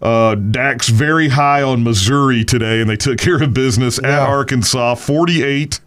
[0.03, 4.97] uh, Dax very high on Missouri today, and they took care of business at Arkansas,
[4.97, 5.81] forty-eight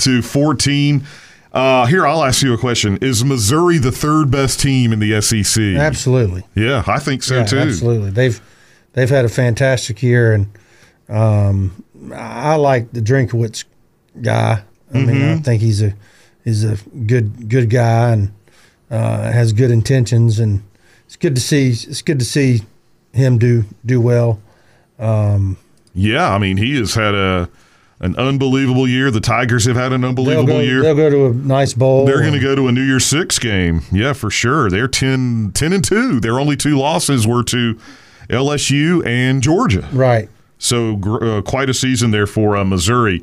[0.00, 1.04] to 14.
[1.52, 2.96] Uh, here, I'll ask you a question.
[3.00, 5.62] Is Missouri the third best team in the SEC?
[5.62, 6.44] Absolutely.
[6.54, 7.58] Yeah, I think so Yeah, too.
[7.58, 8.10] Absolutely.
[8.10, 8.40] They've
[8.92, 10.46] they've had a fantastic year, and
[11.08, 11.84] um,
[12.14, 13.64] I like the Drinkwitz
[14.22, 14.62] guy.
[14.92, 15.38] I mean, Mm-hmm.
[15.38, 15.94] I think he's a
[16.44, 18.32] he's a good good guy and
[18.90, 20.62] uh, has good intentions, and
[21.06, 22.60] it's good to see it's good to see
[23.12, 24.40] him do do well.
[25.94, 27.48] Yeah, I mean, he has had a
[28.00, 29.10] an unbelievable year.
[29.10, 30.82] The Tigers have had an They'll unbelievable go, year.
[30.82, 32.06] they'll go to a nice bowl.
[32.06, 33.82] They're going to go to a New Year's Six game.
[33.92, 34.70] Yeah, for sure.
[34.70, 36.20] They're 10, 10 and 2.
[36.20, 37.78] Their only two losses were to
[38.28, 39.88] LSU and Georgia.
[39.92, 40.28] right.
[40.62, 43.22] So gr- uh, quite a season there for uh, Missouri.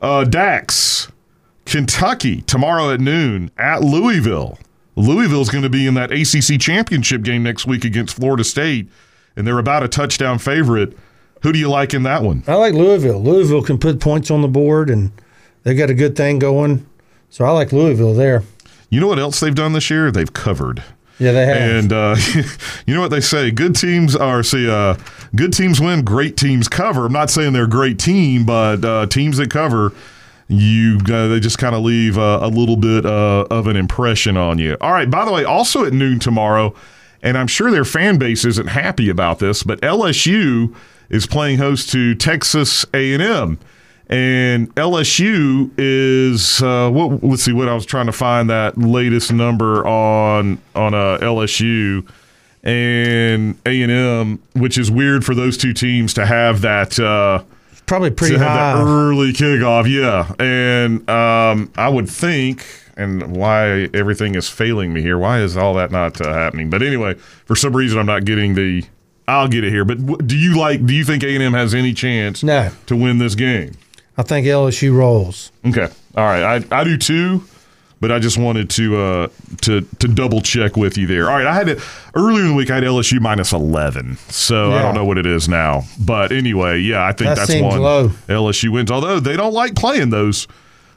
[0.00, 1.12] Uh, Dax,
[1.66, 4.58] Kentucky tomorrow at noon at Louisville.
[4.96, 8.88] Louisville's going to be in that ACC championship game next week against Florida State,
[9.36, 10.96] and they're about a touchdown favorite.
[11.42, 12.42] Who do you like in that one?
[12.46, 13.22] I like Louisville.
[13.22, 15.12] Louisville can put points on the board, and
[15.62, 16.86] they got a good thing going.
[17.30, 18.42] So I like Louisville there.
[18.90, 20.10] You know what else they've done this year?
[20.10, 20.82] They've covered.
[21.18, 21.56] Yeah, they have.
[21.56, 22.16] And uh,
[22.86, 23.50] you know what they say?
[23.50, 24.96] Good teams are see, uh,
[25.34, 27.06] good teams win, great teams cover.
[27.06, 29.92] I'm not saying they're a great team, but uh, teams that cover,
[30.46, 34.36] you uh, they just kind of leave uh, a little bit uh, of an impression
[34.36, 34.76] on you.
[34.80, 35.10] All right.
[35.10, 36.74] By the way, also at noon tomorrow,
[37.22, 40.74] and I'm sure their fan base isn't happy about this, but LSU
[41.10, 43.58] is playing host to Texas A&M.
[44.10, 47.22] And LSU is uh, what?
[47.22, 52.08] Let's see what I was trying to find that latest number on on uh, LSU
[52.62, 57.42] and A and M, which is weird for those two teams to have that uh,
[57.88, 58.74] Probably pretty to have high.
[58.74, 59.88] that early kickoff.
[59.88, 62.64] Yeah, and um, I would think,
[62.96, 65.18] and why everything is failing me here?
[65.18, 66.68] Why is all that not uh, happening?
[66.68, 68.84] But anyway, for some reason, I'm not getting the.
[69.28, 69.84] I'll get it here.
[69.84, 70.84] But do you like?
[70.86, 72.70] Do you think A and M has any chance No.
[72.86, 73.72] to win this game?
[74.16, 75.52] I think LSU rolls.
[75.66, 75.86] Okay.
[76.16, 76.64] All right.
[76.72, 77.44] I, I do too,
[78.00, 79.28] but I just wanted to uh
[79.60, 81.30] to to double check with you there.
[81.30, 81.46] All right.
[81.46, 81.78] I had it
[82.16, 82.70] earlier in the week.
[82.70, 84.82] I had LSU minus eleven, so I Yeah.
[84.82, 85.82] don't know what it is now.
[86.00, 88.08] But anyway, yeah, I think That that's seems one low.
[88.28, 88.90] LSU wins.
[88.90, 90.48] Although they don't like playing those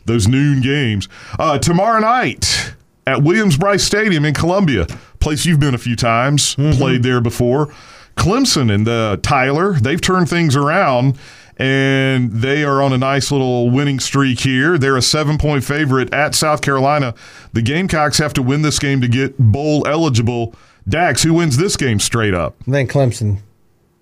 [0.06, 1.08] those noon games.
[1.38, 2.74] Uh, tomorrow night
[3.06, 4.88] at Williams Brice Stadium in Columbia,
[5.20, 6.78] place you've been a few times, Mm-hmm.
[6.80, 7.72] played there before.
[8.22, 11.18] Clemson and uh, Tyler, they've turned things around
[11.58, 14.78] and they are on a nice little winning streak here.
[14.78, 17.14] They're a seven point favorite at South Carolina.
[17.54, 20.56] The Gamecocks have to win this game to get bowl eligible.
[20.88, 22.56] Dax, who wins this game straight up?
[22.68, 23.40] I think Clemson.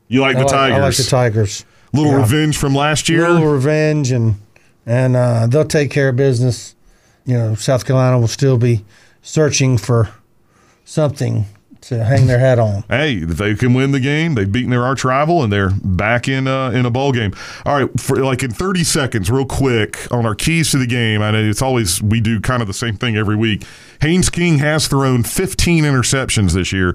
[0.08, 0.78] You like I the like, Tigers?
[0.78, 1.66] I like the Tigers.
[1.94, 2.18] Little Yeah.
[2.22, 3.28] revenge from last year.
[3.30, 4.36] little revenge, and
[4.86, 6.76] and uh, they'll take care of business.
[7.26, 8.86] You know, South Carolina will still be
[9.22, 10.10] searching for
[10.86, 11.46] something
[11.82, 12.84] to hang their hat on.
[12.90, 16.28] hey, if they can win the game, they've beaten their arch rival, and they're back
[16.28, 17.34] in uh, in a bowl game.
[17.66, 21.22] All right, for like in thirty seconds, real quick on our keys to the game.
[21.22, 23.64] I know it's always we do kind of the same thing every week.
[24.02, 26.94] Haynes King has thrown fifteen interceptions this year.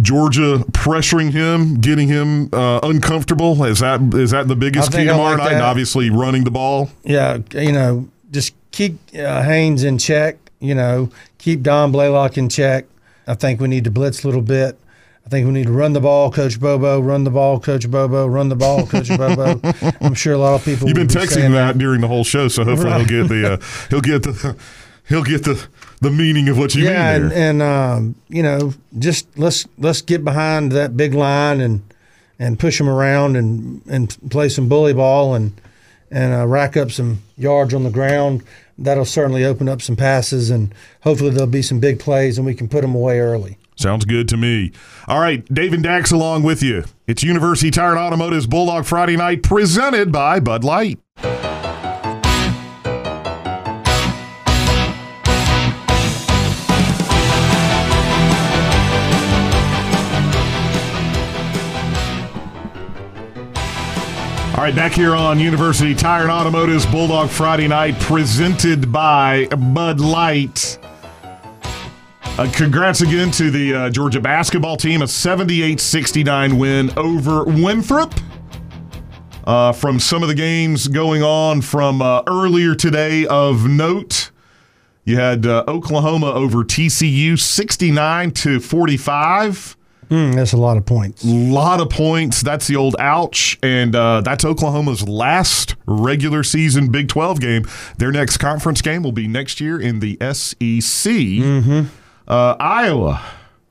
[0.00, 3.64] Georgia pressuring him, getting him uh, uncomfortable.
[3.64, 5.52] Is that is that the biggest key tomorrow like night?
[5.54, 6.90] And obviously, running the ball.
[7.04, 10.36] Yeah, you know, just keep uh, Haynes in check.
[10.58, 12.86] You know, keep Don Blaylock in check.
[13.26, 14.78] I think we need to blitz a little bit.
[15.24, 17.00] I think we need to run the ball, Coach Bobo.
[17.00, 18.26] Run the ball, Coach Bobo.
[18.28, 19.60] Run the ball, Coach Bobo.
[20.00, 20.86] I'm sure a lot of people.
[20.86, 23.10] You've been be texting that during the whole show, so hopefully Right.
[23.10, 23.56] he'll get the uh,
[23.90, 24.56] he'll get the
[25.08, 25.66] he'll get the
[26.00, 27.50] the meaning of what you yeah, mean and, there.
[27.50, 31.82] and um, you know, just let's let's get behind that big line and
[32.38, 35.60] and push them around and and play some bully ball and
[36.12, 38.44] and uh, rack up some yards on the ground.
[38.78, 42.54] That'll certainly open up some passes and hopefully there'll be some big plays and we
[42.54, 43.58] can put them away early.
[43.76, 44.72] Sounds good to me.
[45.06, 46.84] All right, Dave and Dax along with you.
[47.06, 50.98] It's University Tire and Automotive's Bulldog Friday Night, presented by Bud Light.
[64.66, 70.76] Right, back here on University Tire and Automotive's Bulldog Friday Night, presented by Bud Light.
[72.36, 78.12] Uh, congrats again to the uh, Georgia basketball team, a 78 69 win over Winthrop.
[79.44, 84.32] Uh, from some of the games going on from uh, earlier today of note,
[85.04, 89.76] you had uh, Oklahoma over TCU 69 to 45.
[90.10, 91.24] Mm, that's a lot of points.
[91.24, 92.40] A lot of points.
[92.42, 93.58] That's the old ouch.
[93.62, 97.66] And uh, that's Oklahoma's last regular season Big 12 game.
[97.98, 101.90] Their next conference game will be next year in the SEC.
[102.28, 103.22] Uh, Iowa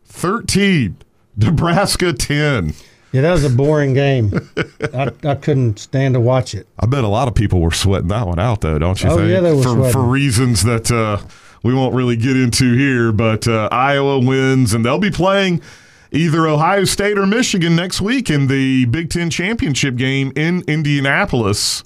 [0.06, 0.98] 13,
[1.38, 2.74] Nebraska 10.
[3.12, 4.34] Yeah, that was a boring game.
[4.93, 6.67] I, I couldn't stand to watch it.
[6.80, 9.17] I bet a lot of people were sweating that one out, though, don't you Oh,
[9.17, 9.30] think?
[9.30, 9.91] yeah, they were for, sweating.
[9.93, 11.19] for reasons that uh,
[11.63, 13.13] we won't really get into here.
[13.13, 15.62] But uh, Iowa wins, and they'll be playing
[16.15, 21.84] either Ohio State or Michigan next week in the Big Ten championship game in Indianapolis.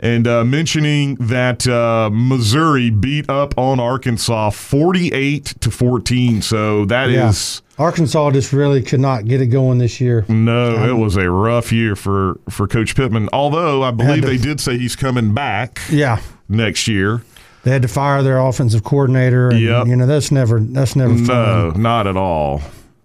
[0.00, 6.42] And uh, mentioning that uh, Missouri beat up on Arkansas 48 to 14.
[6.42, 7.62] So that is.
[7.78, 7.84] Yeah.
[7.86, 10.24] Arkansas just really could not get it going this year.
[10.28, 13.28] No, it was a rough year for, for Coach Pittman.
[13.32, 16.20] Although I believe to- they did say he's coming back Yeah.
[16.48, 17.22] next year.
[17.62, 19.48] They had to fire their offensive coordinator.
[19.48, 19.86] And, Yep.
[19.86, 21.80] You know, that's never that's never No, fun.
[21.82, 22.60] not at all.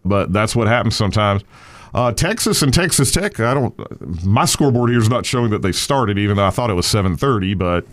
[0.10, 1.44] But that's what happens sometimes.
[1.94, 3.40] Uh, Texas and Texas Tech.
[3.40, 4.26] I don't.
[4.26, 6.86] My scoreboard here is not showing that they started, even though I thought it was
[6.86, 7.54] seven thirty.
[7.54, 7.86] But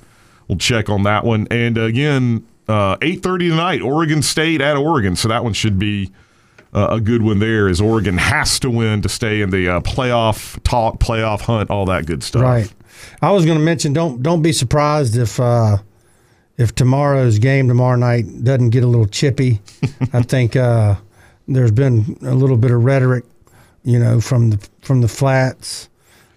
[0.48, 1.46] we'll check on that one.
[1.50, 3.80] And again, uh, eight thirty tonight.
[3.80, 5.16] Oregon State at Oregon.
[5.16, 6.10] So that one should be
[6.74, 7.38] uh, a good one.
[7.38, 11.70] There is Oregon has to win to stay in the uh, playoff talk, playoff hunt,
[11.70, 12.42] all that good stuff.
[12.42, 12.72] Right.
[13.22, 15.78] I was going to mention don't don't be surprised if uh,
[16.58, 19.60] if tomorrow's game tomorrow night doesn't get a little chippy.
[20.12, 20.96] I think uh,
[21.48, 23.24] there's been a little bit of rhetoric,
[23.84, 25.88] you know, from the from the flats,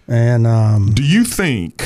[0.08, 1.84] and um, Do you think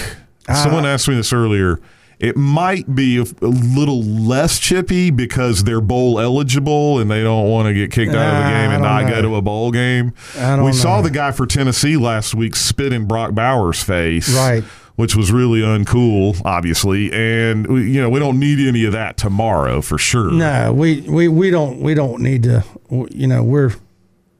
[0.52, 1.80] someone asked me this earlier?
[2.20, 7.50] It might be a, a little less chippy because they're bowl eligible and they don't
[7.50, 9.14] want to get kicked out of the game I and don't know.
[9.16, 10.12] go to a bowl game.
[10.38, 14.32] I don't we saw the guy for Tennessee last week spit in Brock Bowers' face,
[14.34, 14.64] Right.
[14.96, 19.16] Which was really uncool, obviously, and we, you know we don't need any of that
[19.16, 20.30] tomorrow for sure.
[20.30, 22.64] no, we, we, we don't we don't need to,
[23.10, 23.72] you know, we're,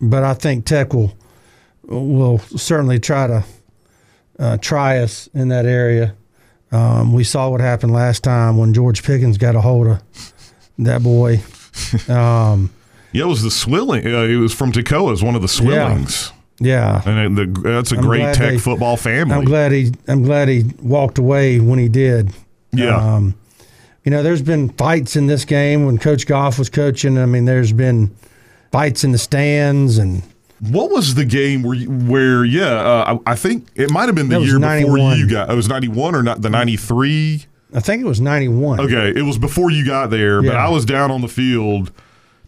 [0.01, 1.13] but I think Tech will
[1.83, 3.45] will certainly try to
[4.39, 6.15] uh, try us in that area.
[6.71, 10.01] Um, we saw what happened last time when George Pickens got a hold of
[10.79, 11.43] that boy.
[12.09, 12.71] Um,
[13.13, 14.07] Yeah, it was the Swilling.
[14.07, 15.09] Uh, it was from Toccoa.
[15.09, 16.37] It was one of the Swillings, yeah,
[17.05, 19.35] and the, that's a I'm great Tech they- football family.
[19.35, 22.33] I'm glad he I'm glad he walked away when he did.
[22.73, 22.97] Yeah.
[22.97, 23.35] Um,
[24.05, 27.17] you know, there's been fights in this game when Coach Goff was coaching.
[27.19, 28.15] I mean, there's been
[28.71, 30.23] fights in the stands and
[30.61, 32.75] What was the game where you, where yeah?
[32.75, 35.51] Uh, I, I think it might have been the year before you got.
[35.51, 37.47] It was ninety one or not the ninety three.
[37.77, 38.79] I think it was 91.
[38.79, 41.91] Okay, it was before you got there, but I was down on the field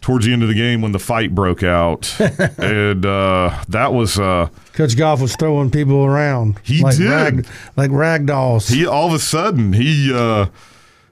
[0.07, 2.14] towards the end of the game when the fight broke out,
[2.59, 6.61] and uh, that was uh, Coach Goff was throwing people around.
[6.62, 7.11] He like did.
[7.11, 7.46] Rag,
[7.76, 8.68] like rag dolls.
[8.68, 10.46] he all of a sudden he uh,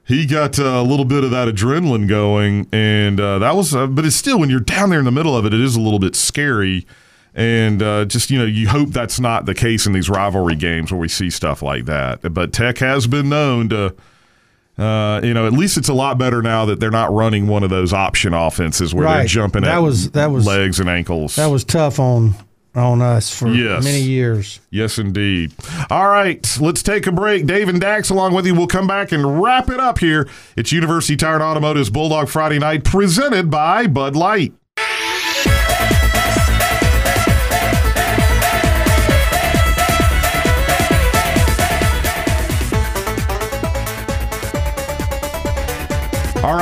[0.05, 3.75] he got uh, a little bit of that adrenaline going, and uh, that was.
[3.75, 5.75] Uh, but it's still when you're down there in the middle of it, it is
[5.75, 6.87] a little bit scary.
[7.37, 10.89] And uh, just, you know, you hope that's not the case in these rivalry games
[10.89, 12.33] where we see stuff like that.
[12.33, 13.93] But Tech has been known to,
[14.77, 17.63] uh, you know, at least it's a lot better now that they're not running one
[17.63, 19.27] of those option offenses where they're Right.
[19.27, 21.35] jumping That at was- that was- legs and ankles.
[21.37, 22.35] That was tough on
[22.75, 23.85] on us for Yes.
[23.85, 24.59] many years.
[24.69, 25.53] Yes, indeed.
[25.89, 27.45] All right, let's take a break.
[27.45, 28.53] Dave and Dax along with you.
[28.53, 30.27] We'll come back and wrap it up here.
[30.57, 34.51] It's University Tire and Automotive's Bulldog Friday Night, presented by Bud Light.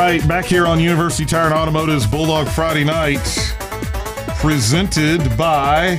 [0.04, 3.24] Right, back here on University Tire and Automotive's Bulldog Friday Night,
[4.40, 5.96] presented by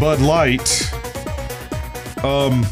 [0.00, 0.92] Bud Light.
[2.24, 2.66] Um,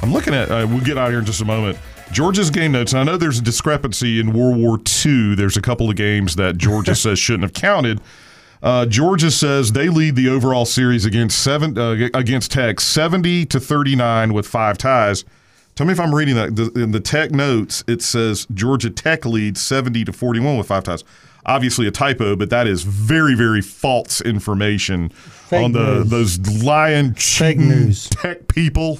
[0.00, 0.50] I'm looking at.
[0.50, 1.76] Uh, we'll get out here in just a moment.
[2.10, 2.94] Georgia's game notes.
[2.94, 5.34] I know there's a discrepancy in World War II.
[5.34, 8.00] There's a couple of games that Georgia says shouldn't have counted.
[8.62, 13.60] Uh, Georgia says they lead the overall series against seven uh, against Tech, 70 to
[13.60, 15.26] 39 with five ties.
[15.76, 16.72] Tell me if I'm reading that.
[16.74, 21.04] In the Tech notes, it says Georgia Tech leads 70 to 41 with five ties.
[21.44, 25.12] Obviously a typo, but that is very, very false information
[25.52, 26.10] on the news.
[26.10, 27.18] those lying, Fake
[27.58, 28.08] cheating news.
[28.08, 28.98] Tech people.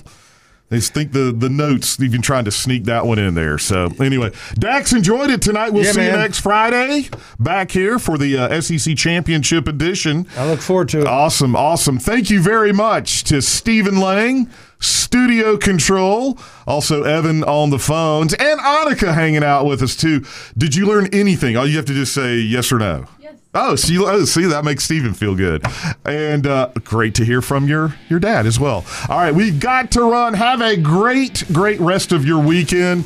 [0.68, 3.56] They think the the notes even trying to sneak that one in there.
[3.56, 5.70] So anyway, Dax enjoyed it tonight.
[5.70, 7.08] We'll Yeah, see you next Friday
[7.38, 10.26] back here for the uh, SEC Championship edition.
[10.36, 11.06] I look forward to it.
[11.06, 12.00] Awesome, awesome.
[12.00, 18.60] Thank you very much to Stephen Lang, Studio Control, also Evan on the phones, and
[18.60, 20.24] Annika hanging out with us too.
[20.56, 21.56] Did you learn anything?
[21.56, 23.06] All you have to just say yes or no.
[23.20, 23.34] Yes.
[23.54, 25.64] Oh, see, oh, see, that makes Stephen feel good,
[26.04, 28.84] and uh, great to hear from your your dad as well.
[29.08, 30.34] All right, we've got to run.
[30.34, 33.04] Have a great, great rest of your weekend.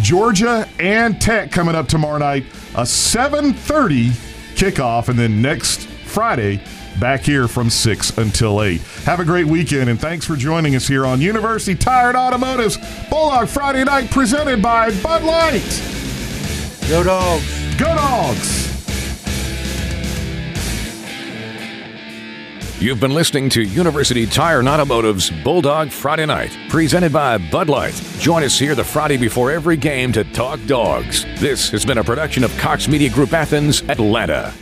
[0.00, 2.44] Georgia and Tech coming up tomorrow night,
[2.74, 4.10] a 7:30
[4.56, 6.62] kickoff, and then next Friday
[7.00, 8.80] back here from 6 until 8.
[9.04, 12.78] Have a great weekend, and thanks for joining us here on University Tired Automotive's
[13.08, 15.82] Bulldog Friday Night, presented by Bud Light.
[16.88, 17.76] Go dogs.
[17.76, 18.72] Go Dogs!
[22.82, 27.94] You've been listening to University Tire and Automotive's Bulldog Friday Night, presented by Bud Light.
[28.18, 31.24] Join us here the Friday before every game to talk dogs.
[31.38, 34.52] This has been a production of Cox Media Group Athens, Atlanta.